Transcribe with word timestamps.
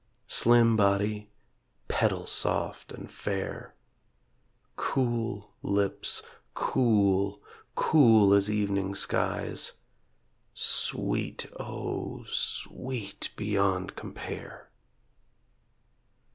Slim 0.25 0.75
body, 0.75 1.29
petal 1.87 2.25
soft 2.25 2.91
and 2.91 3.11
fair, 3.11 3.75
Cool 4.75 5.53
lips, 5.61 6.23
cool, 6.55 7.39
cool 7.75 8.33
as 8.33 8.49
evening 8.49 8.95
skies 8.95 9.73
Sweet, 10.55 11.45
O 11.59 12.23
sweet 12.23 13.29
beyond 13.35 13.95
compare. 13.95 14.71